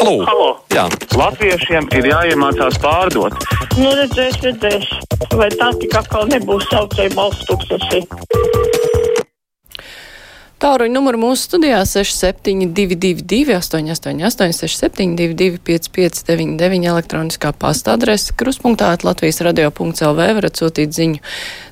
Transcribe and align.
Halo! 0.00 0.24
Halo. 0.24 0.44
Jā. 0.72 0.86
Latviešiem 1.12 1.90
ir 1.98 2.06
jāiemācās 2.08 2.78
pārdot. 2.80 3.34
Nu, 3.76 3.90
redzēs, 3.98 4.38
redzēs. 4.40 4.88
Vai 5.36 5.50
tā 5.52 5.68
tik 5.76 5.92
atkal 6.00 6.24
nebūs 6.32 6.64
saucēja 6.72 7.12
balsts 7.12 7.44
tūkstoši? 7.50 8.00
Tāruņa 10.60 10.92
numuru 10.92 11.16
mūsu 11.22 11.46
studijā 11.46 11.78
6722, 11.88 13.54
888, 13.56 14.52
672, 14.60 15.56
559, 15.64 16.84
elektroniskā 16.84 17.54
pasta 17.56 17.94
adrese, 17.96 18.34
kruspunktā 18.36 18.90
Latvijas 19.00 19.40
radio.lv 19.46 20.28
varat 20.36 20.60
sūtīt 20.60 20.92
ziņu 20.92 21.22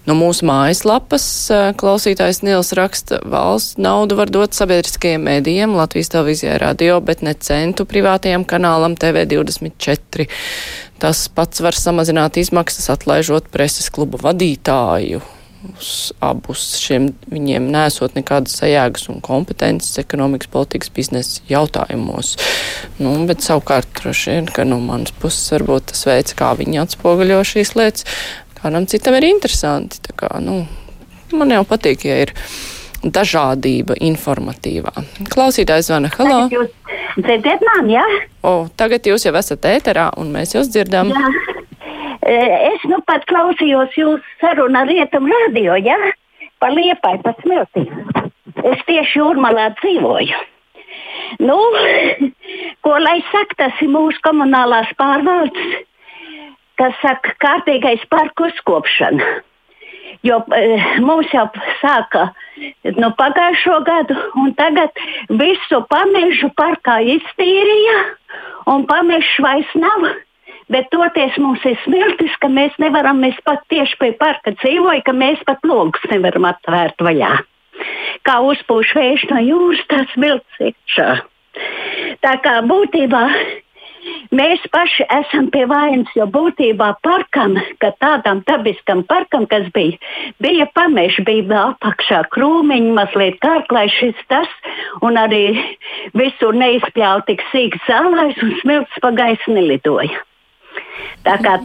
no 0.09 0.17
mūsu 0.17 0.49
mājaslapas. 0.49 1.29
Klausītājs 1.77 2.41
Nils 2.49 2.73
raksta, 2.81 3.21
valsts 3.29 3.77
naudu 3.77 4.17
var 4.23 4.33
dot 4.33 4.57
sabiedriskajiem 4.57 5.21
mēdījiem, 5.35 5.77
Latvijas 5.77 6.15
televīzijai 6.17 6.57
radio, 6.65 6.97
bet 7.05 7.21
ne 7.21 7.37
centu 7.37 7.85
privātajam 7.85 8.49
kanālam 8.49 8.97
TV24. 8.97 10.31
Tas 11.05 11.27
pats 11.29 11.61
var 11.61 11.77
samazināt 11.77 12.41
izmaksas, 12.41 12.89
atlaižot 12.97 13.53
preses 13.53 13.93
klubu 13.93 14.17
vadītāju 14.25 15.21
uz 15.67 16.13
abus 16.23 16.63
šiem 16.79 17.11
viņiem 17.33 17.69
nesot 17.73 18.15
nekādas 18.17 18.57
sajēgas 18.61 19.09
un 19.13 19.21
kompetences 19.25 19.99
ekonomikas, 20.01 20.51
politikas, 20.53 20.93
biznesa 20.95 21.43
jautājumos. 21.51 22.37
Nu, 23.01 23.15
bet 23.29 23.43
savukārt 23.45 23.91
droši 23.99 24.37
vien, 24.37 24.51
ka 24.55 24.67
no 24.69 24.79
manas 24.83 25.15
puses 25.19 25.51
varbūt 25.55 25.91
tas 25.93 26.07
veids, 26.09 26.37
kā 26.39 26.53
viņi 26.59 26.83
atspoguļo 26.85 27.43
šīs 27.51 27.75
lietas, 27.79 28.07
kādam 28.61 28.89
citam 28.91 29.19
ir 29.19 29.29
interesanti. 29.33 30.03
Tā 30.07 30.17
kā, 30.19 30.33
nu, 30.45 30.63
man 31.35 31.55
jau 31.55 31.65
patīk, 31.69 32.07
ja 32.09 32.23
ir 32.27 32.35
dažādība 33.03 33.99
informatīvā. 34.03 34.95
Klausītājs 35.31 35.91
zvana, 35.91 36.11
halo! 36.19 36.47
Jūs 36.55 36.73
dzirdat 37.19 37.63
mani, 37.67 37.99
jā? 37.99 38.09
O, 38.47 38.57
tagad 38.79 39.07
jūs 39.07 39.27
jau 39.27 39.35
esat 39.39 39.71
ēterā 39.71 40.11
un 40.19 40.35
mēs 40.35 40.55
jūs 40.57 40.71
dzirdam. 40.75 41.15
Jā. 41.15 41.58
E, 42.23 42.37
Es 42.75 42.85
nu 42.91 43.01
pat 43.07 43.27
klausījos 43.31 43.95
jūsu 43.97 44.39
sarunu 44.43 44.81
ar 44.81 44.89
rietumu 44.91 45.31
radio, 45.33 45.77
jā? 45.79 45.99
Pa 46.59 46.71
liepai, 46.75 47.19
pa 47.23 47.35
smilti. 47.43 47.87
Es 48.67 48.81
tieši 48.89 49.21
jūrmalā 49.21 49.69
dzīvoju. 49.79 50.41
Nu, 51.45 51.59
ko 52.85 52.97
lai 53.03 53.21
saka, 53.31 53.59
tas 53.63 53.83
ir 53.85 53.93
mūsu 53.95 54.23
komunālās 54.25 54.91
pārvaldes, 54.99 55.77
kas 56.81 56.97
saka, 57.03 57.37
kārtīgais 57.45 58.03
parku 58.11 58.49
uzkopšana. 58.51 59.29
Jo 60.27 60.41
e, 60.57 60.63
mums 61.05 61.31
jau 61.31 61.45
sāka 61.79 62.31
nu, 62.97 63.11
pagājušo 63.19 63.77
gadu, 63.87 64.17
un 64.41 64.55
tagad 64.59 64.97
visu 65.29 65.83
pamežu 65.93 66.51
parkā 66.59 66.99
iztīrīja, 67.15 67.99
un 68.73 68.87
pamežu 68.89 69.45
vairs 69.45 69.77
nav. 69.79 70.09
Bet 70.69 70.91
toties 70.93 71.37
mums 71.41 71.65
ir 71.69 71.79
smiltis, 71.85 72.35
ka 72.43 72.51
mēs 72.53 72.75
nevaram, 72.83 73.23
mēs 73.25 73.39
pat 73.49 73.63
tieši 73.73 73.97
pie 74.01 74.11
parka 74.21 74.53
dzīvojam, 74.59 75.05
ka 75.07 75.15
mēs 75.17 75.41
pat 75.49 75.65
logus 75.65 76.05
nevaram 76.13 76.49
atvērt 76.51 77.01
vaļā. 77.05 77.31
Kā 78.27 78.41
uzpūš 78.45 78.93
vējš 78.99 79.25
no 79.31 79.41
jūras, 79.47 79.87
tas 79.89 80.13
smilts 80.13 80.61
iekšā. 80.61 81.09
Tā 82.25 82.35
kā 82.45 82.59
būtībā 82.69 83.23
mēs 84.35 84.63
paši 84.75 85.07
esam 85.15 85.49
pie 85.55 85.65
vainas, 85.71 86.11
jo 86.19 86.27
būtībā 86.37 86.91
parkam, 87.07 87.57
ka 87.81 87.93
tādam 88.03 88.43
dabiskam 88.49 89.03
parkam, 89.09 89.47
kas 89.49 89.69
bija, 89.75 89.97
bija 90.43 90.69
pameši, 90.77 91.25
bija 91.25 91.65
apakšā 91.65 92.23
krūmiņi, 92.35 92.95
mazliet 92.99 93.41
kārklais 93.45 93.95
šis 93.99 94.21
tas, 94.29 94.53
un 95.01 95.17
arī 95.17 95.45
visur 96.19 96.57
neizpļāva 96.61 97.25
tik 97.31 97.45
sīks 97.53 97.89
zālājs, 97.89 98.43
un 98.45 98.57
smilts 98.63 99.05
pa 99.05 99.15
gaisu 99.17 99.57
nelidoja. 99.57 100.25
Tā 101.27 101.39
kā 101.45 101.59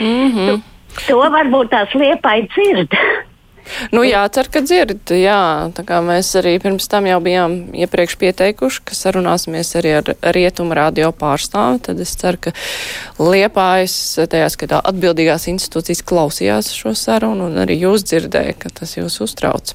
Mm 0.00 0.32
-hmm. 0.32 0.60
to 1.06 1.18
varbūt 1.18 1.68
tās 1.68 1.94
liepai 1.94 2.48
dzird. 2.48 2.92
Nu, 3.92 4.02
jācer, 4.04 4.48
ka 4.52 4.60
dzird, 4.64 5.10
jā. 5.12 5.68
Tā 5.76 5.84
kā 5.84 6.00
mēs 6.04 6.30
arī 6.40 6.54
pirms 6.62 6.88
tam 6.88 7.06
jau 7.06 7.20
bijām 7.20 7.74
iepriekš 7.76 8.16
pieteikuši, 8.16 8.80
ka 8.84 8.94
sarunāsimies 8.94 9.76
arī 9.76 9.92
ar 9.98 10.32
rietumu 10.34 10.74
radio 10.74 11.10
pārstāvi, 11.12 11.82
tad 11.82 12.00
es 12.00 12.16
ceru, 12.16 12.38
ka 12.40 12.52
Liepājas, 13.18 14.18
tajā 14.30 14.48
skatā 14.48 14.80
atbildīgās 14.80 15.48
institūcijas 15.52 16.02
klausījās 16.02 16.72
šo 16.72 16.94
sarunu 16.94 17.46
un 17.50 17.60
arī 17.64 17.80
jūs 17.82 18.06
dzirdēja, 18.08 18.56
ka 18.58 18.72
tas 18.80 18.96
jūs 18.96 19.20
uztrauc. 19.20 19.74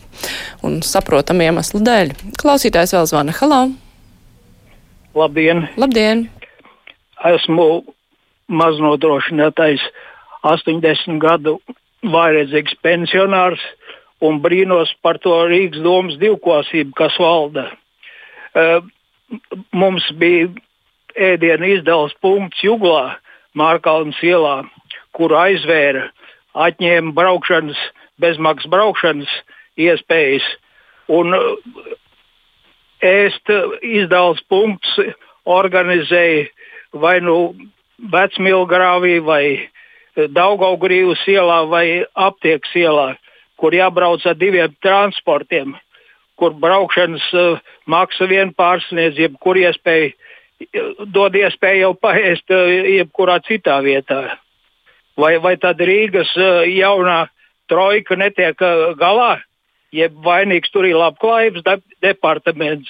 Un 0.64 0.82
saprotam 0.82 1.42
iemeslu 1.42 1.80
dēļ. 1.80 2.16
Klausītājs 2.42 2.96
vēl 2.98 3.06
zvana. 3.06 3.36
Halo! 3.42 3.68
Labdien! 5.14 5.68
Labdien! 5.78 6.30
Esmu 7.24 7.84
maznodrošinātais 8.52 9.84
80 10.44 11.20
gadu 11.24 11.58
vairedzīgs 12.04 12.76
pensionārs 12.84 13.62
un 14.24 14.40
brīnos 14.44 14.92
par 15.04 15.20
to 15.24 15.36
Rīgas 15.50 15.84
domas 15.84 16.18
divkosību, 16.22 16.94
kas 16.98 17.16
valda. 17.20 17.70
Mums 19.72 20.08
bija 20.20 20.50
ēdienu 21.16 21.70
izdevums 21.78 22.16
punkts 22.22 22.64
Juglā, 22.64 23.18
Mārkalnas 23.58 24.18
ielā, 24.26 24.64
kur 25.14 25.36
aizvēra, 25.38 26.08
atņēma 26.58 27.14
braukšanas, 27.14 27.80
bezmaksas 28.22 28.72
braukšanas 28.72 29.34
iespējas. 29.78 30.46
Un 31.12 31.36
ēst 33.04 33.52
izdevums 33.84 34.42
punkts 34.50 34.98
organizēja 35.46 36.48
vai 37.04 37.20
nu 37.22 37.54
Vecmilgrāvī 37.98 39.20
vai 39.24 39.46
Daugaugrīvas 40.14 41.24
ielā 41.30 41.64
vai 41.70 41.86
aptiekas 42.14 42.74
ielā, 42.78 43.08
kur 43.58 43.74
jābrauc 43.74 44.26
ar 44.30 44.38
diviem 44.38 44.74
transportiem, 44.86 45.74
kur 46.38 46.54
braukšanas 46.54 47.26
uh, 47.34 47.62
maksa 47.90 48.28
vien 48.30 48.54
pārsniedz 48.54 49.18
jebkuru 49.18 49.66
iespēju, 49.66 50.12
dod 51.14 51.36
iespēju 51.38 51.82
jau 51.82 51.94
paēst 51.98 52.54
uh, 52.54 52.70
jebkurā 53.00 53.40
citā 53.48 53.80
vietā. 53.86 54.38
Vai, 55.18 55.38
vai 55.42 55.56
tad 55.58 55.82
Rīgas 55.82 56.30
uh, 56.38 56.62
jaunā 56.70 57.26
trojka 57.70 58.18
netiek 58.18 58.62
uh, 58.62 58.94
galā, 58.98 59.40
jeb 59.94 60.14
vainīgs 60.26 60.70
tur 60.74 60.86
ir 60.90 60.98
labklājības 61.02 61.66
de 61.66 61.80
departaments. 62.06 62.90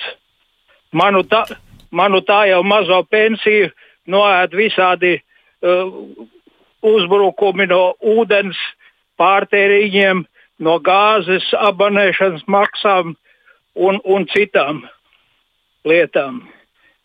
Manu 0.91 1.23
tā, 1.23 1.45
manu 1.91 2.19
tā 2.23 2.43
jau 2.51 2.61
mazo 2.67 2.99
pensiju 3.07 3.71
noēd 4.09 4.55
visādi 4.57 5.15
uh, 5.19 5.91
uzbrukumi 6.83 7.67
no 7.71 7.93
ūdens 7.99 8.59
pārtēriņiem, 9.21 10.25
no 10.63 10.77
gāzes 10.83 11.45
abonēšanas 11.57 12.43
maksām 12.47 13.15
un, 13.73 13.99
un 14.03 14.27
citām 14.31 14.83
lietām. 15.87 16.43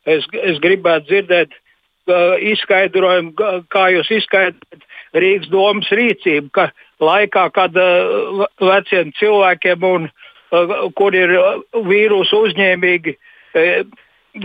Es, 0.08 0.26
es 0.42 0.60
gribētu 0.62 1.08
dzirdēt 1.10 1.54
uh, 1.54 2.36
izskaidrojumu, 2.52 3.34
kā 3.72 3.88
jūs 3.94 4.12
izskaidrojat 4.20 4.86
Rīgas 5.16 5.48
domas 5.48 5.88
rīcību, 5.88 6.50
ka 6.52 6.68
laikā, 7.00 7.46
kad 7.56 7.76
uh, 7.80 8.44
veciem 8.60 9.12
cilvēkiem, 9.16 9.86
un, 9.88 10.08
uh, 10.52 10.74
kur 10.98 11.16
ir 11.16 11.32
vīrusu 11.88 12.42
uzņēmīgi, 12.48 13.14
uh, 13.16 13.80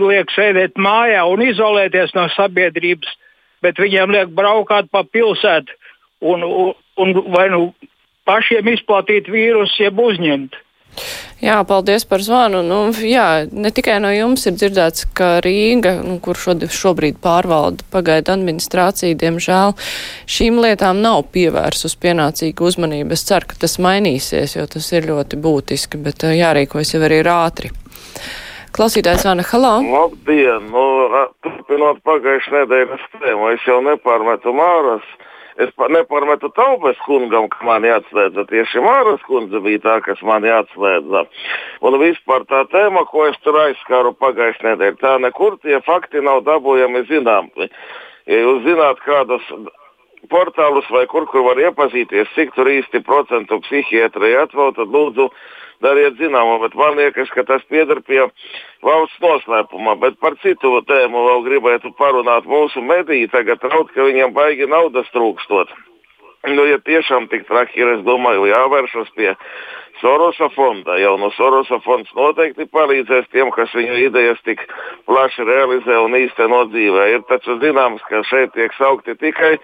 liek 0.00 0.30
sēdēt 0.34 0.78
mājā 0.80 1.24
un 1.30 1.44
izolēties 1.44 2.14
no 2.16 2.26
sabiedrības, 2.34 3.10
bet 3.64 3.80
viņiem 3.80 4.12
liek 4.14 4.34
braukāt 4.36 4.90
pa 4.92 5.04
pilsētu 5.04 5.72
un, 6.24 6.44
un, 6.44 6.74
un 7.00 7.16
vai 7.34 7.48
nu 7.52 7.66
pašiem 8.28 8.68
izplatīt 8.74 9.28
vīrusu, 9.30 9.82
jeb 9.84 10.00
uzņemt. 10.00 10.60
Jā, 11.42 11.58
paldies 11.66 12.06
par 12.08 12.22
zvanu. 12.24 12.62
Nu, 12.64 12.78
jā, 13.04 13.44
ne 13.50 13.72
tikai 13.74 13.98
no 14.00 14.08
jums 14.14 14.46
ir 14.48 14.54
dzirdēts, 14.56 15.08
ka 15.18 15.40
Rīga, 15.44 15.96
nu, 16.06 16.16
kur 16.22 16.38
šobrīd 16.38 17.18
pārvalda 17.24 17.84
pagaidu 17.92 18.32
administrācija, 18.32 19.18
diemžēl 19.20 19.74
šīm 20.30 20.62
lietām 20.62 21.02
nav 21.04 21.26
pievērsus 21.34 21.98
pienācīgu 22.00 22.70
uzmanību. 22.70 23.12
Es 23.18 23.26
ceru, 23.28 23.50
ka 23.50 23.58
tas 23.66 23.76
mainīsies, 23.82 24.56
jo 24.56 24.64
tas 24.70 24.88
ir 24.94 25.10
ļoti 25.10 25.40
būtiski, 25.44 26.00
bet 26.06 26.24
jārīkojas 26.30 26.94
jau 26.94 27.02
arī 27.04 27.20
ātri. 27.34 27.74
Klausītājs 28.74 29.22
Vana, 29.22 29.44
halo! 29.46 29.68
Labdien! 29.86 30.64
Nu, 30.72 30.80
turpinot 31.46 32.00
pagājušajā 32.02 32.64
nedēļas 32.64 33.04
tēmu, 33.12 33.52
es 33.54 33.66
jau 33.68 33.76
nepārmetu 33.86 34.50
māras. 34.50 35.04
Es 35.62 35.70
nepārmetu 35.78 36.50
taupes 36.56 36.98
kungam, 37.04 37.46
ka 37.52 37.62
man 37.68 37.86
jāatslēdza. 37.86 38.42
Tieši 38.50 38.82
Māras 38.82 39.22
kundze 39.28 39.60
bija 39.62 39.84
tā, 39.84 39.94
kas 40.02 40.18
man 40.26 40.42
jāatslēdza. 40.42 41.22
Un 41.86 41.98
vispār 42.02 42.42
tā 42.50 42.64
tēma, 42.72 43.04
ko 43.12 43.28
es 43.28 43.38
tur 43.46 43.60
aizskāru 43.62 44.10
pagājušajā 44.18 44.72
nedēļā, 44.72 44.98
tā 45.04 45.14
nekur 45.22 45.60
tie 45.62 45.78
fakti 45.86 46.24
nav 46.26 46.42
dabūjami 46.50 47.06
zināmi. 47.12 47.70
Ja 48.26 48.42
jūs 48.42 48.64
zināt 48.66 49.06
kādus 49.06 49.54
portālus 50.34 50.90
vai 50.90 51.06
kur, 51.06 51.30
kur 51.30 51.46
var 51.46 51.62
iepazīties, 51.62 52.34
cik 52.34 52.58
tur 52.58 52.74
īsti 52.74 53.06
procentu 53.06 53.62
psihiatrai 53.68 54.34
atvēl, 54.42 54.74
tad 54.74 54.90
lūdzu 54.90 55.30
dariet 55.82 56.18
zināmu, 56.20 56.58
bet 56.62 56.76
man 56.78 56.98
liekas, 56.98 57.30
ka 57.34 57.46
tas 57.48 57.64
pieder 57.70 58.02
pie 58.06 58.20
valsts 58.84 59.22
noslēpumā. 59.24 59.96
Bet 60.02 60.20
par 60.22 60.36
citu 60.42 60.76
tēmu 60.86 61.24
vēl 61.28 61.46
gribētu 61.48 61.94
parunāt. 61.98 62.46
Mūsu 62.50 62.84
mediji 62.84 63.30
tagad 63.32 63.64
raud, 63.64 63.90
ka 63.94 64.06
viņiem 64.06 64.34
baigi 64.36 64.70
naudas 64.70 65.10
trūkstot. 65.14 65.72
Nu, 66.44 66.66
ja 66.68 66.76
tiešām 66.84 67.30
tik 67.32 67.46
traki 67.48 67.80
ir, 67.80 67.94
es 67.96 68.02
domāju, 68.04 68.50
jāvēršas 68.50 69.08
pie 69.16 69.30
Sorosa 70.00 70.48
fonda. 70.54 70.96
Jau 70.98 71.14
no 71.20 71.30
Sorosa 71.36 71.78
fonds 71.84 72.10
noteikti 72.16 72.66
palīdzēs 72.72 73.28
tiem, 73.32 73.50
kas 73.54 73.72
viņu 73.76 73.94
idejas 74.08 74.40
tik 74.46 74.62
plaši 75.08 75.46
realizē 75.46 76.00
un 76.02 76.16
īsteno 76.18 76.64
dzīvē. 76.72 77.06
Ir 77.14 77.22
taču 77.30 77.56
zināms, 77.62 78.02
ka 78.08 78.24
šeit 78.26 78.52
tiek 78.56 78.74
saukti 78.78 79.14
tikai 79.20 79.54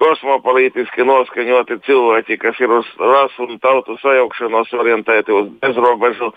kosmopolitiski 0.00 1.06
noskaņoti 1.08 1.80
cilvēki, 1.88 2.38
kas 2.42 2.60
ir 2.60 2.74
uz 2.78 2.88
rasu 3.00 3.48
un 3.48 3.60
tautu 3.64 3.96
sajaukšanos 4.02 4.74
orientēti 4.76 5.34
uz 5.34 5.50
bezrobežu 5.62 6.32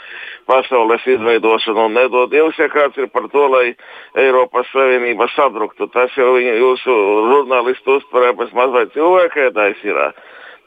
pasaules 0.47 1.05
izveidošanu. 1.05 1.87
Un 1.89 1.97
nedod 1.99 2.31
Dievs, 2.31 2.59
ja 2.61 2.71
kāds 2.71 2.97
ir 2.97 3.11
par 3.11 3.27
to, 3.33 3.47
lai 3.51 3.73
Eiropas 4.15 4.69
Savienība 4.71 5.27
sadruktu. 5.35 5.91
Tas 5.91 6.13
jau 6.15 6.33
viņu, 6.37 6.55
jūsu 6.63 6.99
žurnālistu 7.31 7.99
uztverē 7.99 8.35
pēc 8.39 8.55
mazliet 8.55 8.95
cilvēkēdais 8.95 9.83
ir. 9.91 10.05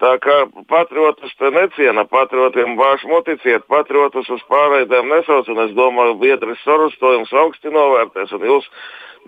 Tā 0.03 0.17
kā 0.19 0.37
patriotus 0.69 1.33
te 1.39 1.51
neciena, 1.55 2.03
patriotiem 2.11 2.75
vārš 2.79 3.05
muticiet, 3.07 3.63
patriotus 3.71 4.29
uz 4.35 4.43
pārraidēm 4.51 5.07
nesauc, 5.13 5.49
un 5.53 5.63
es 5.69 5.75
domāju, 5.77 6.17
biedris 6.19 6.63
Soros 6.67 6.97
to 6.99 7.13
jums 7.15 7.33
augsti 7.45 7.71
novērtēs, 7.71 8.33
un 8.35 8.47
jūs 8.49 8.67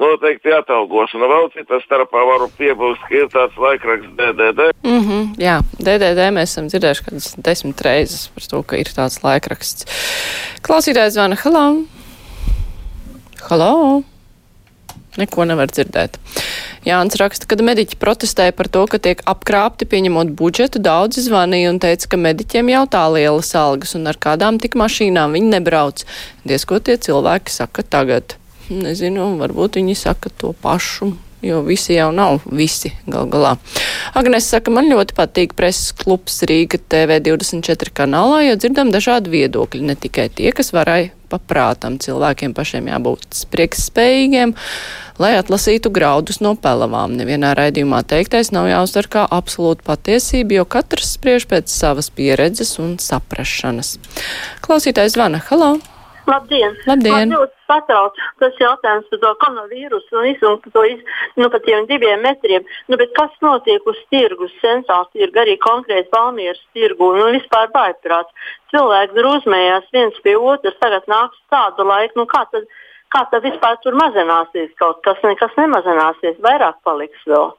noteikti 0.01 0.53
atalgos. 0.57 1.15
Un 1.17 1.27
vēl 1.31 1.47
cita 1.55 1.79
starpā 1.85 2.25
varu 2.31 2.51
piebilst, 2.59 3.05
ka 3.07 3.15
ir 3.21 3.31
tāds 3.33 3.61
laikraksts 3.63 4.11
DDD. 4.19 4.73
Mm 4.83 5.05
-hmm, 5.05 5.23
jā, 5.41 5.61
DDD 5.79 6.27
mēs 6.35 6.51
esam 6.51 6.69
dzirdējuši 6.73 7.07
kādas 7.07 7.31
desmit 7.39 7.81
reizes 7.87 8.29
par 8.35 8.51
to, 8.51 8.63
ka 8.63 8.77
ir 8.77 8.91
tāds 8.99 9.23
laikraksts. 9.23 9.87
Klausītājs 10.67 11.15
zvana, 11.15 11.37
halā! 11.45 11.67
Halā! 13.49 14.03
Neko 15.17 15.47
nevar 15.49 15.71
dzirdēt. 15.73 16.19
Jānis 16.87 17.17
raksta, 17.21 17.49
ka 17.49 17.59
mediķi 17.65 17.99
protestēja 18.01 18.55
par 18.57 18.69
to, 18.73 18.85
ka 18.91 19.01
tiek 19.03 19.23
apkrāpti 19.29 19.89
pieņemot 19.89 20.33
budžetu. 20.37 20.83
Daudzi 20.85 21.25
zvanīja 21.25 21.73
un 21.73 21.81
teica, 21.83 22.13
ka 22.13 22.21
mediķiem 22.21 22.73
jau 22.75 22.85
tā 22.93 23.05
lielas 23.17 23.55
algas 23.57 23.97
un 23.99 24.07
ar 24.11 24.21
kādām 24.21 24.61
tik 24.63 24.77
mašīnām 24.79 25.37
viņi 25.39 25.53
nebrauc. 25.57 26.05
Diez 26.45 26.69
ko 26.69 26.81
tie 26.81 26.99
cilvēki 27.01 27.55
saka 27.55 27.87
tagad. 27.87 28.37
Nezinu, 28.69 29.37
varbūt 29.41 29.81
viņi 29.81 29.95
saka 29.99 30.33
to 30.37 30.53
pašu 30.63 31.15
jo 31.47 31.61
visi 31.63 31.95
jau 31.95 32.11
nav 32.13 32.41
visi 32.51 32.91
gal 33.07 33.29
galā. 33.31 33.57
Agnes 34.19 34.49
saka, 34.51 34.73
man 34.75 34.91
ļoti 34.91 35.17
patīk 35.17 35.55
preses 35.59 35.93
klubs 35.97 36.41
Rīga 36.49 36.81
TV24 36.93 37.93
kanālā, 37.97 38.43
jo 38.49 38.57
dzirdam 38.61 38.93
dažādi 38.95 39.33
viedokļi, 39.35 39.85
ne 39.91 39.97
tikai 40.01 40.29
tie, 40.33 40.51
kas 40.57 40.73
varēja 40.77 41.13
paprātam. 41.31 41.99
Cilvēkiem 42.03 42.55
pašiem 42.57 42.91
jābūt 42.91 43.27
spriekspējīgiem, 43.37 44.55
lai 45.23 45.33
atlasītu 45.41 45.93
graudus 45.95 46.41
no 46.45 46.55
pelavām. 46.61 47.17
Nevienā 47.19 47.55
raidījumā 47.59 48.03
teiktais 48.09 48.53
nav 48.55 48.71
jāuztver 48.71 49.11
kā 49.13 49.27
absolūta 49.39 49.87
patiesība, 49.87 50.61
jo 50.61 50.69
katrs 50.77 51.17
spriež 51.19 51.49
pēc 51.51 51.73
savas 51.73 52.13
pieredzes 52.15 52.77
un 52.83 52.97
saprašanas. 53.03 53.97
Klausītājs 54.67 55.19
zvana. 55.19 55.43
Halo! 55.51 55.77
Labdien! 56.27 56.75
Labdien. 56.89 57.31
Man 57.31 57.39
ļoti 57.39 57.56
satrauc 57.67 58.17
tas 58.41 58.57
jautājums 58.61 59.09
par 59.11 59.21
to 59.23 59.33
koronavīrusu 59.43 60.19
un 60.19 60.27
visu 60.29 60.53
par 60.65 60.75
to 60.77 60.85
nu, 61.41 61.51
par 61.51 61.63
tiem 61.67 61.87
diviem 61.91 62.23
metriem. 62.25 62.65
Nu, 62.89 62.99
kas 63.19 63.35
notiek 63.45 63.85
uz 63.87 63.99
tirgus, 64.13 64.55
centrālā 64.63 65.07
tirgu, 65.13 65.43
arī 65.43 65.59
konkrēti 65.63 66.11
Palmieras 66.15 66.63
tirgu 66.77 67.13
un 67.13 67.21
nu, 67.23 67.29
vispār 67.37 67.71
vājprāts? 67.75 68.51
Cilvēki 68.73 69.19
drūzmējās 69.19 69.93
viens 69.95 70.19
pie 70.25 70.37
otras, 70.37 70.79
tagad 70.83 71.07
nāks 71.11 71.39
tāda 71.53 71.87
laika, 71.87 72.19
nu 72.19 72.27
kā 72.31 72.45
tad, 72.53 72.67
kā 73.15 73.27
tad 73.31 73.47
vispār 73.47 73.79
tur 73.83 73.99
mazināsies 73.99 74.75
kaut 74.81 75.03
kas, 75.07 75.23
nekas 75.25 75.55
nemazināsies, 75.61 76.43
vairāk 76.43 76.83
paliks 76.85 77.23
vēl. 77.27 77.53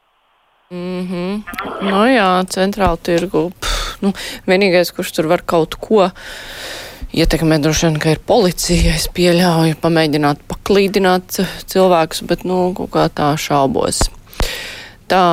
Mm 0.69 1.03
-hmm. 1.07 1.44
Nu 1.92 2.03
jā, 2.12 2.44
centrāla 2.51 2.98
tirgu. 3.00 3.51
Pff, 3.60 4.01
nu, 4.01 4.12
vienīgais, 4.48 4.92
kurš 4.95 5.12
tur 5.15 5.27
var 5.31 5.42
kaut 5.45 5.75
ko 5.75 6.10
ietekmē 7.15 7.59
droši 7.63 7.88
vien, 7.88 8.00
ka 8.01 8.13
ir 8.15 8.21
policija. 8.27 8.95
Es 8.98 9.07
pieļauju, 9.13 9.77
pamēģināt 9.83 10.44
paklīdināt 10.50 11.39
cilvēkus, 11.69 12.24
bet, 12.30 12.45
nu, 12.48 12.71
kaut 12.77 12.92
kā 12.95 13.07
tā 13.13 13.33
šaubos. 13.39 14.07
Tā 15.07 15.25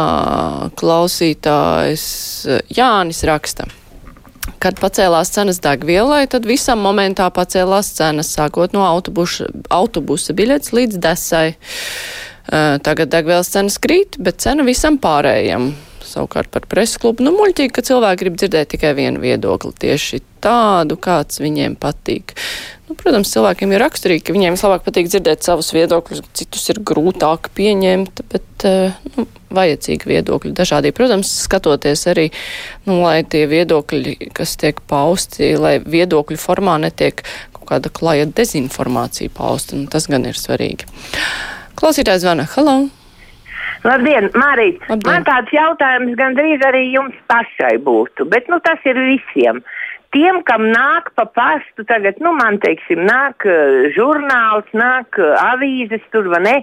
klausītājs 0.78 2.04
Jānis 2.74 3.24
raksta. 3.26 3.66
Kad 4.62 4.78
pacēlās 4.80 5.32
cenas 5.34 5.58
degvielai, 5.64 6.26
tad 6.30 6.46
visam 6.48 6.82
momentā 6.84 7.26
pacēlās 7.32 7.90
cenas, 7.96 8.30
sākot 8.36 8.76
no 8.76 8.84
autobuša, 8.86 9.48
autobusa 9.72 10.36
biļetes 10.36 10.72
līdz 10.76 11.00
desai. 11.04 11.48
Tagad 12.44 13.10
degvielas 13.12 13.50
cenas 13.52 13.80
krīt, 13.80 14.20
bet 14.20 14.44
cena 14.44 14.66
visam 14.68 15.00
pārējiem 15.00 15.72
savukārt 16.14 16.52
par 16.54 16.68
preses 16.70 17.00
klubu. 17.02 17.26
Nu, 17.26 17.34
muļķīgi, 17.36 17.72
ka 17.74 17.84
cilvēki 17.86 18.22
grib 18.22 18.38
dzirdēt 18.40 18.72
tikai 18.74 18.94
vienu 18.96 19.22
viedokli, 19.22 19.74
tieši 19.84 20.22
tādu, 20.44 20.96
kāds 21.00 21.40
viņiem 21.42 21.76
patīk. 21.80 22.34
Nu, 22.84 22.96
protams, 23.00 23.30
cilvēkiem 23.32 23.72
ir 23.72 23.80
raksturīgi, 23.80 24.26
ka 24.26 24.34
viņiem 24.36 24.56
vislabāk 24.58 24.84
patīk 24.84 25.08
dzirdēt 25.08 25.46
savus 25.46 25.70
viedokļus, 25.74 26.20
citus 26.36 26.68
ir 26.72 26.82
grūtāk 26.84 27.48
pieņemt, 27.56 28.24
bet 28.32 28.66
eh, 28.68 28.98
nu, 29.14 29.26
vajadzīgi 29.56 30.10
viedokļi 30.10 30.52
dažādi. 30.56 30.92
Protams, 30.96 31.30
skatoties 31.46 32.04
arī, 32.12 32.28
nu, 32.88 33.00
lai 33.02 33.22
tie 33.24 33.46
viedokļi, 33.50 34.32
kas 34.36 34.56
tiek 34.60 34.82
pausti, 34.90 35.54
lai 35.60 35.78
viedokļu 35.80 36.40
formā 36.40 36.76
netiek 36.84 37.24
kaut 37.56 37.70
kāda 37.72 37.92
klaja 37.94 38.28
dezinformācija 38.28 39.32
pausta, 39.32 39.78
nu, 39.80 39.88
tas 39.90 40.10
gan 40.12 40.28
ir 40.28 40.36
svarīgi. 40.38 40.90
Klausītājs 41.80 42.26
zvana, 42.26 42.46
halo! 42.56 43.03
Labdien, 43.84 44.30
Mārīt! 44.32 44.78
Labdien. 44.88 45.10
Man 45.10 45.26
tāds 45.28 45.50
jautājums 45.52 46.14
gandrīz 46.16 46.62
arī 46.64 46.86
jums 46.94 47.16
pašai 47.28 47.74
būtu, 47.84 48.24
bet 48.32 48.48
nu, 48.48 48.56
tas 48.64 48.80
ir 48.88 48.96
visiem. 48.96 49.60
Tiem, 50.14 50.40
kam 50.48 50.68
nāk 50.70 51.10
pa 51.18 51.26
pastu, 51.26 51.84
tagad, 51.88 52.20
nu, 52.24 52.32
man 52.38 52.56
teiksim, 52.62 53.02
nāk 53.04 53.44
uh, 53.44 53.90
žurnāls, 53.96 54.70
nāk 54.72 55.18
uh, 55.20 55.34
avīzes, 55.52 56.04
tur 56.14 56.30
vai 56.32 56.40
ne. 56.46 56.56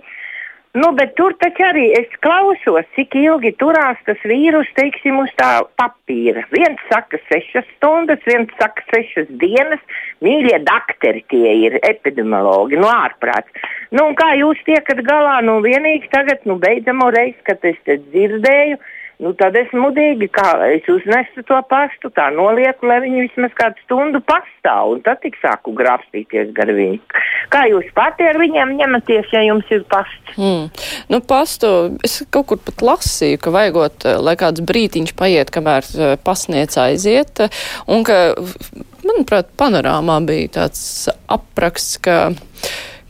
Nu, 0.71 0.94
bet 0.95 1.18
tur 1.19 1.33
taču 1.35 1.65
arī 1.68 1.89
es 2.00 2.13
klausos, 2.23 2.85
cik 2.95 3.18
ilgi 3.19 3.50
turās 3.59 4.00
tas 4.07 4.21
vīrus, 4.23 4.69
teiksim, 4.77 5.18
uz 5.19 5.33
tā 5.35 5.50
papīra. 5.75 6.45
Viens 6.56 6.79
saka 6.88 7.19
sešas 7.27 7.68
stundas, 7.75 8.23
viens 8.23 8.53
saka 8.56 8.85
sešas 8.94 9.27
dienas. 9.41 9.83
Mīļie 10.23 10.62
dakteri 10.63 11.25
tie 11.33 11.57
ir 11.65 11.75
epidemiologi, 11.81 12.79
no 12.79 12.88
ārprāts. 12.88 13.51
Nu, 13.91 14.07
kā 14.15 14.29
jūs 14.39 14.63
tiekat 14.63 15.03
galā? 15.03 15.41
Nu, 15.44 15.59
vienīgi 15.65 16.07
tagad, 16.13 16.47
nu, 16.47 16.56
beidzamo 16.61 17.11
reizi, 17.11 17.40
kad 17.51 17.68
es 17.68 17.75
te 17.83 17.99
dzirdēju, 18.06 18.80
nu, 19.21 19.31
tad 19.37 19.56
es 19.59 19.69
mudīgi, 19.75 20.28
kā 20.33 20.49
es 20.71 20.87
uznesu 20.92 21.44
to 21.47 21.59
pastu, 21.69 22.09
tā 22.16 22.28
nolieku, 22.33 22.87
lai 22.90 22.99
viņi 23.04 23.25
vismaz 23.28 23.54
kādu 23.57 23.81
stundu 23.85 24.21
pastāv, 24.25 24.95
un 24.95 25.04
tad 25.06 25.21
tik 25.23 25.37
sāku 25.42 25.73
grābstīties 25.78 26.51
gar 26.57 26.71
viņu. 26.73 26.99
Kā 27.54 27.66
jūs 27.69 27.90
pati 27.97 28.25
ar 28.28 28.40
viņiem 28.42 28.75
ņematies, 28.81 29.31
ja 29.35 29.44
jums 29.45 29.69
ir 29.73 29.85
pasts? 29.92 30.35
Mm. 30.37 30.69
Nu, 31.13 31.21
pastu 31.21 31.71
es 32.06 32.21
kaut 32.33 32.49
kur 32.51 32.61
pat 32.66 32.83
lasīju, 32.85 33.42
ka 33.42 33.54
vajagot, 33.54 34.07
eh, 34.09 34.21
lai 34.21 34.37
kāds 34.40 34.63
brītiņš 34.66 35.16
paiet, 35.19 35.54
kamēr 35.54 35.85
eh, 35.85 36.16
pasniedz 36.25 36.80
aiziet, 36.81 37.45
un 37.87 38.06
ka, 38.07 38.33
manuprāt, 39.06 39.54
panorāmā 39.59 40.18
bija 40.25 40.56
tāds 40.61 40.81
apraksts, 41.31 42.01
ka 42.01 42.31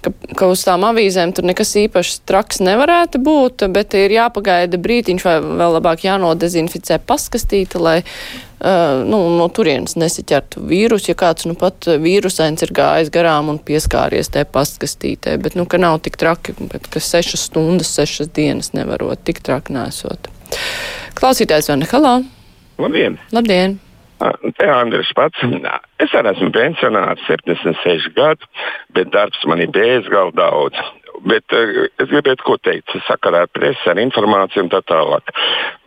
ka, 0.02 0.12
ka 0.38 0.50
uz 0.52 0.64
tām 0.66 0.86
avīzēm 0.88 1.34
tur 1.36 1.46
nekas 1.48 1.74
īpaši 1.84 2.22
traks 2.30 2.62
nevarētu 2.64 3.22
būt, 3.24 3.66
bet 3.74 3.96
ir 3.98 4.16
jāpagaida 4.16 4.80
brītiņš 4.82 5.26
vai 5.28 5.36
vēl 5.44 5.76
labāk 5.78 6.06
jānodezinficē 6.06 7.00
paskastīta, 7.08 7.82
lai 7.82 7.98
uh, 8.02 9.04
nu, 9.08 9.22
no 9.38 9.48
turienes 9.54 9.98
nesiķertu 10.00 10.66
vīrusu, 10.72 11.12
ja 11.12 11.20
kāds 11.22 11.48
nu 11.50 11.56
pat 11.60 11.90
vīrusains 12.02 12.66
ir 12.66 12.74
gājis 12.78 13.14
garām 13.14 13.54
un 13.54 13.62
pieskāries 13.62 14.32
tajā 14.34 14.50
paskastītē, 14.54 15.38
bet 15.44 15.60
nu, 15.60 15.68
ka 15.70 15.82
nav 15.82 16.02
tik 16.06 16.20
traki, 16.22 16.58
bet 16.72 16.90
ka 16.92 17.04
sešas 17.04 17.48
stundas, 17.52 17.94
sešas 17.98 18.34
dienas 18.36 18.74
nevarot 18.78 19.24
tik 19.28 19.44
traki 19.46 19.78
nesot. 19.78 20.32
Klausītājs 21.18 21.72
Vana 21.72 21.88
Halā. 21.92 22.18
Labdien! 22.82 23.22
Labdien! 23.36 23.80
Te 24.58 24.68
Andris 24.70 25.12
pats. 25.18 25.42
Es 26.02 26.14
arī 26.18 26.34
esmu 26.36 26.52
pensionārs, 26.54 27.22
76 27.26 28.12
gadu, 28.18 28.50
bet 28.96 29.10
darbs 29.14 29.42
man 29.50 29.64
ir 29.64 29.72
bezgalīgi 29.74 30.38
daudz. 30.38 30.82
Bet 31.28 31.54
uh, 31.54 31.86
es 32.02 32.10
gribētu 32.10 32.46
ko 32.46 32.56
teikt 32.66 32.96
sakarā 33.06 33.44
ar 33.46 33.52
presi, 33.54 33.84
ar 33.90 34.00
informāciju 34.02 34.64
un 34.66 34.72
tā 34.72 34.80
tālāk. 34.90 35.34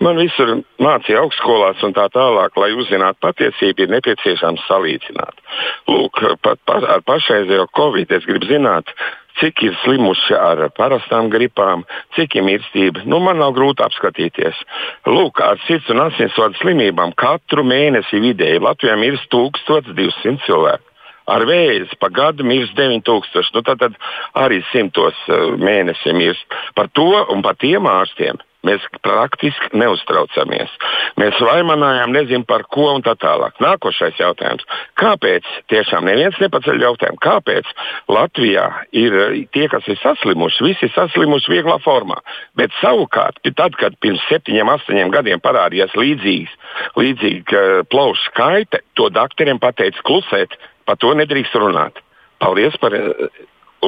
Man 0.05 0.21
visur 0.21 0.53
mācīja 0.83 1.25
augstskolās 1.25 1.83
un 1.87 1.95
tā 1.97 2.05
tālāk, 2.15 2.55
lai 2.61 2.71
uzzinātu 2.77 3.19
patiesību, 3.25 3.87
ir 3.87 3.95
nepieciešams 3.97 4.67
salīdzināt. 4.69 5.43
Lūk, 5.91 6.23
pat 6.45 6.63
pa, 6.69 6.79
ar 6.97 7.03
pašreizējo 7.09 7.67
Covid 7.75 8.15
es 8.15 8.29
gribu 8.31 8.51
zināt, 8.51 8.95
cik 9.41 9.63
ir 9.67 9.77
slimuši 9.83 10.37
ar 10.39 10.65
parastām 10.79 11.29
gripām, 11.33 11.85
cik 12.17 12.37
ir 12.39 12.47
mirstība. 12.47 13.05
Nu, 13.09 13.21
man 13.25 13.41
nav 13.43 13.55
grūti 13.57 13.85
apskatīties. 13.85 14.63
Lūk, 15.11 15.43
ar 15.43 15.61
sirds 15.67 15.91
un 15.93 16.05
asinsvadu 16.07 16.59
slimībām 16.61 17.15
katru 17.19 17.67
mēnesi 17.67 18.23
vidēji 18.23 18.63
Latvijā 18.65 18.97
mirst 19.01 19.31
1200 19.35 20.39
cilvēku. 20.47 20.91
Ar 21.35 21.47
vēzi 21.49 21.97
pa 22.01 22.11
gadu 22.13 22.45
mirst 22.45 22.77
9000. 22.77 23.55
Nu, 23.57 23.63
tad, 23.65 23.81
tad 23.81 23.95
arī 24.37 24.61
simtos 24.73 25.17
uh, 25.29 25.55
mēnesi 25.57 26.13
mirst. 26.13 26.45
Par 26.77 26.91
to 26.93 27.09
un 27.33 27.41
par 27.45 27.57
tiem 27.61 27.89
ārstiem 27.89 28.43
Mēs 28.65 28.85
praktiski 29.05 29.71
neuztraucamies. 29.77 30.73
Mēs 31.21 31.39
vaimanājām, 31.43 32.15
nezinu 32.15 32.47
par 32.49 32.65
ko 32.73 32.89
un 32.95 33.05
tā 33.05 33.13
tālāk. 33.21 33.59
Nākošais 33.63 34.19
jautājums. 34.21 34.65
Kāpēc, 35.01 35.49
tiešām 35.73 36.09
neviens 36.09 36.39
nepaceļ 36.41 36.81
jautājumu, 36.87 37.21
kāpēc 37.25 37.71
Latvijā 38.13 38.67
ir 38.97 39.19
tie, 39.55 39.69
kas 39.73 39.89
ir 39.91 40.01
saslimuši, 40.03 40.65
visi 40.69 40.91
saslimuši 40.95 41.53
vieglā 41.53 41.79
formā. 41.85 42.21
Bet 42.59 42.75
savukārt, 42.81 43.43
tad, 43.55 43.77
kad 43.81 43.99
pirms 44.03 44.25
septiņiem, 44.31 44.73
astoņiem 44.79 45.13
gadiem 45.15 45.45
parādījās 45.45 45.95
līdzīgs, 45.99 46.55
līdzīga 46.99 47.65
plaušu 47.93 48.31
skaite, 48.31 48.81
to 48.99 49.11
doktoriem 49.13 49.61
pateica 49.63 50.03
klusēt, 50.07 50.57
par 50.89 51.01
to 51.01 51.13
nedrīkst 51.17 51.57
runāt. 51.61 52.01
Paldies 52.43 52.77
par 52.81 52.97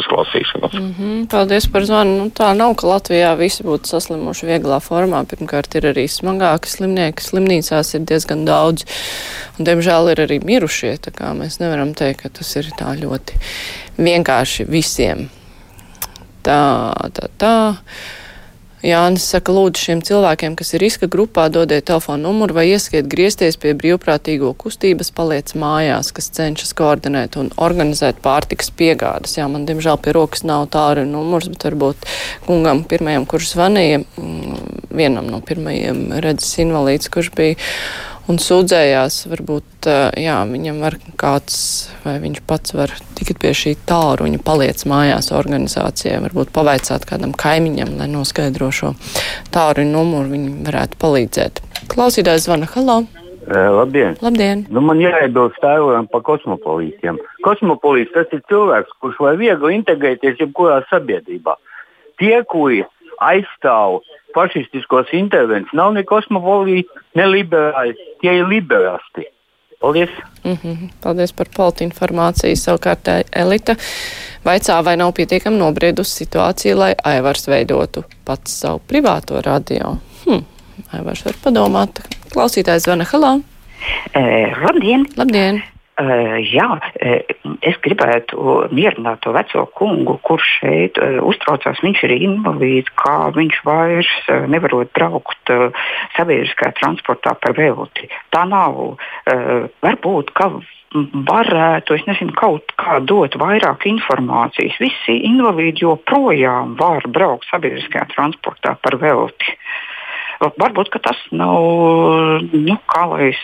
uzklausīšanos. 0.00 0.75
Mm 0.79 0.95
-hmm, 0.99 1.26
paldies 1.33 1.67
par 1.73 1.87
zvanu. 1.87 2.17
Nu, 2.19 2.26
tā 2.31 2.53
nav, 2.57 2.75
ka 2.81 2.87
Latvijā 2.87 3.35
visi 3.38 3.65
būtu 3.67 3.91
saslimuši 3.93 4.47
vieglā 4.47 4.81
formā. 4.81 5.25
Pirmkārt, 5.25 5.75
ir 5.75 5.88
arī 5.93 6.07
smagāki 6.09 6.71
slimnieki. 6.73 7.23
Slimnīcās 7.23 7.95
ir 7.95 8.05
diezgan 8.11 8.45
daudz. 8.45 8.85
Un, 9.59 9.65
diemžēl 9.65 10.12
ir 10.12 10.21
arī 10.26 10.41
mirušie. 10.45 10.99
Mēs 11.37 11.61
nevaram 11.61 11.95
teikt, 11.95 12.23
ka 12.23 12.29
tas 12.29 12.57
ir 12.57 12.71
tā 12.79 12.95
ļoti 12.95 13.35
vienkārši 13.99 14.69
visiem. 14.69 15.29
Tā, 16.43 16.93
tā, 17.12 17.29
tā. 17.38 17.75
Jānis 18.85 19.25
saka, 19.25 19.54
lūdzu 19.56 19.80
šiem 19.80 20.00
cilvēkiem, 20.04 20.56
kas 20.59 20.75
ir 20.76 20.83
riska 20.85 21.09
grupā, 21.09 21.47
dodiet 21.52 21.87
telefonu 21.88 22.28
numuru 22.28 22.59
vai 22.59 22.66
ieskiet 22.68 23.09
griezties 23.09 23.56
pie 23.61 23.73
brīvprātīgo 23.78 24.50
kustības, 24.61 25.09
paliec 25.16 25.54
mājās, 25.56 26.12
kas 26.16 26.28
cenšas 26.37 26.75
koordinēt 26.76 27.38
un 27.40 27.49
organizēt 27.56 28.21
pārtikas 28.25 28.68
piegādes. 28.76 29.38
Jā, 29.38 29.49
man 29.49 29.64
diemžēl 29.68 29.97
pie 30.04 30.12
rokas 30.16 30.45
nav 30.45 30.66
tāra 30.75 31.06
numurs, 31.09 31.49
bet 31.54 31.64
varbūt 31.71 32.04
kungam 32.45 32.85
pirmajam, 32.85 33.25
kurš 33.25 33.54
zvanīja, 33.54 34.02
mm, 34.04 34.85
vienam 34.92 35.33
no 35.33 35.40
pirmajiem 35.40 36.21
redzes 36.21 36.52
invalīds, 36.61 37.09
kurš 37.12 37.33
bija 37.38 37.56
un 38.30 38.40
sūdzējās, 38.42 39.18
varbūt 39.30 39.88
jā, 40.18 40.37
viņam 40.50 40.80
var 40.85 40.97
kāds, 41.21 41.59
vai 42.04 42.16
viņš 42.23 42.40
pats 42.49 42.75
var 42.76 42.95
tikt 43.18 43.38
pie 43.42 43.52
šī 43.56 43.76
tāluņa, 43.88 44.40
paliec 44.47 44.83
mājās 44.88 45.30
organizācijai, 45.37 46.18
varbūt 46.26 46.54
pavaicāt 46.56 47.06
kādam 47.09 47.35
kaimiņam, 47.37 47.97
lai 48.00 48.09
noskaidro 48.11 48.73
šo 48.75 48.95
tāluņa 49.54 49.92
numuru, 49.92 50.33
viņi 50.35 50.56
varētu 50.66 51.00
palīdzēt. 51.02 51.62
Klausītājs 51.92 52.49
zvana, 52.49 52.68
halo! 52.75 53.04
Labdien! 53.47 54.16
Labdien. 54.18 54.64
Nu, 54.75 54.83
man 54.83 54.99
jāiebilst 54.99 55.61
tēvam 55.62 56.09
par 56.11 56.25
kosmopolītiem. 56.26 57.21
Kosmopolīts 57.47 58.11
tas 58.16 58.33
ir 58.35 58.42
cilvēks, 58.50 58.97
kurš 58.99 59.21
var 59.23 59.38
viegli 59.38 59.76
integrēties 59.76 60.40
jebkurā 60.42 60.80
sabiedrībā. 60.90 61.54
Tie, 62.18 62.35
kuri 62.50 62.80
aizstāv 63.21 64.01
fašistiskos 64.35 65.13
intervencijas. 65.13 65.73
Nav 65.77 65.95
ne 65.97 66.05
kosmopoliti, 66.05 66.89
ne 67.15 67.27
liberāli, 67.31 67.97
tie 68.21 68.39
ir 68.41 68.51
liberālisti. 68.51 69.31
Paldies! 69.81 70.11
Mm 70.45 70.57
-hmm. 70.63 70.89
Paldies 71.03 71.33
par 71.33 71.47
politi 71.57 71.85
informāciju. 71.85 72.57
Savukārt 72.57 73.09
elita 73.33 73.77
vaicā, 74.45 74.85
vai 74.85 74.97
nav 74.97 75.13
pietiekami 75.13 75.59
nobriedusi 75.59 76.25
situācija, 76.25 76.77
lai 76.77 76.95
Aivars 77.05 77.49
veidotu 77.49 78.05
pats 78.25 78.61
savu 78.61 78.81
privāto 78.89 79.43
radio. 79.47 79.97
Hm. 80.25 80.45
Aivars 80.93 81.25
var 81.25 81.35
padomāt. 81.45 82.01
Klausītājs 82.35 82.85
zvana 82.85 83.05
halā. 83.05 83.41
E, 84.15 84.21
labdien! 84.63 85.07
Labdien! 85.17 85.75
Uh, 85.97 86.37
jā, 86.45 86.67
es 87.65 87.76
gribētu 87.81 88.67
mierināt 88.76 89.23
to 89.25 89.33
veco 89.33 89.62
kungu, 89.79 90.19
kurš 90.29 90.50
šeit 90.59 91.00
uh, 91.00 91.23
uztraucās. 91.25 91.81
Viņš 91.81 92.03
ir 92.05 92.12
invalīds, 92.19 92.93
kā 93.00 93.31
viņš 93.33 93.62
vairs 93.65 94.12
uh, 94.29 94.45
nevarot 94.53 94.93
braukt 94.93 95.53
sabiedriskajā 96.19 96.75
transportā 96.83 97.33
par 97.41 97.57
velti. 97.57 98.11
Tā 98.35 98.45
nav. 98.50 98.99
Varbūt, 99.83 100.35
ka 100.37 100.50
varētu, 101.31 101.97
es 101.97 102.05
nezinu, 102.09 102.35
kaut 102.37 102.73
kā 102.81 103.00
dot 103.00 103.37
vairāk 103.41 103.88
informācijas. 103.88 104.76
Visi 104.83 105.19
invalīdi 105.29 105.85
joprojām 105.85 106.76
var 106.81 107.09
braukt 107.09 107.49
sabiedriskajā 107.50 108.11
transportā 108.15 108.76
par 108.83 109.00
velti. 109.00 109.57
Varbūt 110.37 110.91
tas 111.00 111.17
nav 111.33 112.43
nu, 112.53 112.76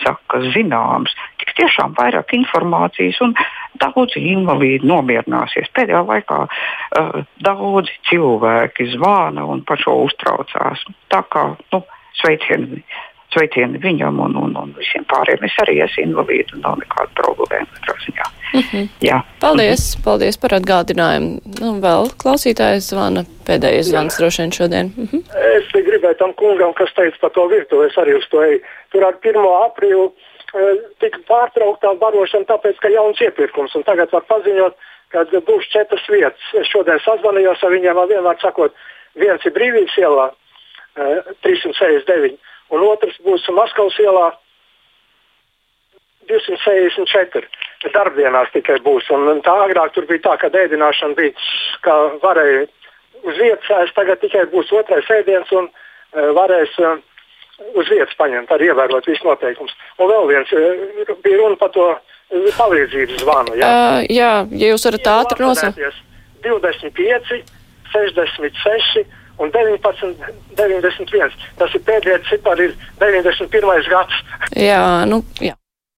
saka, 0.03 0.41
zināms. 0.53 1.13
Tik 1.53 1.67
tiešām 1.67 1.93
vairāk 1.97 2.33
informācijas 2.33 3.19
un 3.21 3.35
daudzi 3.81 4.21
invalīdi 4.33 4.87
nomierināsies. 4.89 5.69
Pēdējā 5.77 6.01
laikā 6.07 6.39
uh, 6.47 7.23
daudzi 7.45 7.93
cilvēki 8.09 8.89
zvana 8.95 9.45
un 9.45 9.61
par 9.61 9.81
šo 9.81 9.99
uztraucās. 10.07 10.81
Tā 11.13 11.21
kā 11.29 11.51
nu, 11.73 11.83
sveicieni 12.21 12.81
sveicieni 13.33 13.81
viņam 13.81 14.19
un, 14.21 14.35
un, 14.37 14.55
un 14.59 14.73
visiem 14.77 15.05
pārējiem. 15.09 15.45
Es 15.47 15.55
arī 15.63 15.79
esmu 15.85 16.07
invalīds 16.07 16.53
un 16.55 16.63
nav 16.65 16.77
nekāda 16.81 17.09
problēma. 17.17 17.69
Mm 18.53 18.61
-hmm. 18.61 18.89
Jā. 19.01 19.21
Paldies, 19.39 19.81
mm 19.81 19.99
-hmm. 19.99 20.03
paldies 20.03 20.37
par 20.37 20.51
atgādinājumu. 20.59 21.29
Nu, 21.61 21.69
vēl 21.85 22.03
klausītājs 22.23 22.89
zvana 22.93 23.25
pēdējais 23.47 23.89
zvans 23.89 24.17
droši 24.17 24.41
vien 24.41 24.51
šodien. 24.51 24.91
Mm 24.97 25.07
-hmm. 25.11 25.21
Es 25.57 25.65
gribēju 25.87 26.17
tam 26.17 26.33
kungam, 26.33 26.73
kas 26.73 26.93
teica 26.93 27.17
par 27.21 27.31
to 27.31 27.47
virtuvi, 27.47 27.87
es 27.87 27.97
arī 27.97 28.17
uz 28.17 28.27
to 28.29 28.43
eju. 28.43 28.59
Tur 28.91 29.05
ar 29.05 29.13
1. 29.23 29.35
aprīlu 29.67 30.05
e, 30.07 30.13
tika 31.01 31.21
pārtrauktā 31.27 31.93
barošana, 32.01 32.45
tāpēc, 32.49 32.77
ka 32.81 32.91
jauns 32.93 33.21
iepirkums. 33.21 33.73
Un 33.75 33.85
tagad 33.87 34.11
var 34.13 34.25
paziņot, 34.29 34.77
ka 35.13 35.25
būs 35.47 35.69
četras 35.73 36.05
vietas. 36.09 36.45
Es 36.59 36.69
šodien 36.69 37.01
sazvanījos 37.01 37.63
ar 37.63 37.73
viņiem, 37.73 38.01
vienmēr 38.11 38.39
sakot, 38.41 38.75
viens 39.17 39.45
ir 39.45 39.55
brīvības 39.55 39.97
ielā, 40.01 40.29
e, 40.97 41.09
369 41.45 42.37
un 42.73 42.85
otrs 42.87 43.19
būs 43.25 43.45
Maskavas 43.53 43.97
ielā 44.01 44.31
264. 46.29 47.49
Darbdienās 47.93 48.51
tikai 48.53 48.77
būs. 48.79 49.09
Un 49.11 49.41
tā 49.43 49.53
agrāk 49.65 49.91
tur 49.93 50.05
bija 50.07 50.23
tā, 50.29 50.37
ka 50.39 50.47
ēdināšana 50.47 51.17
bija, 51.17 51.33
ka 51.83 51.95
varēja 52.23 52.67
uz 53.23 53.39
vietas 53.39 53.91
tagad 53.95 54.21
tikai 54.21 54.45
būs 54.53 54.71
otrais 54.71 55.09
ēdiens 55.11 55.51
un 55.51 55.67
varēs 56.13 56.71
uh, 56.79 57.01
uz 57.73 57.89
vietas 57.89 58.15
paņemt, 58.19 58.51
arī 58.51 58.69
ievērot 58.71 59.07
visus 59.09 59.25
noteikumus. 59.27 59.73
Un 60.01 60.11
vēl 60.11 60.29
viens 60.31 60.53
uh, 60.57 61.15
bija 61.25 61.41
runa 61.41 61.59
par 61.61 61.73
to 61.75 61.89
palīdzības 62.57 63.23
zvanu. 63.23 63.57
Jā, 63.59 63.71
uh, 63.71 63.99
jā 64.09 64.31
ja 64.51 64.71
jūs 64.73 64.87
varat 64.89 65.11
ātri 65.15 65.45
nosaukt. 65.45 65.81
25, 66.43 67.41
66 67.93 69.05
un 69.41 69.51
19, 69.53 70.31
91. 70.57 71.35
Tas 71.57 71.73
ir 71.73 71.83
pēdējais 71.87 72.29
cipars, 72.29 72.63
ir 72.67 72.77
91. 73.01 73.89
gads. 73.89 74.23
Jā, 74.59 74.83
nu, 75.09 75.23
jā. 75.41 75.55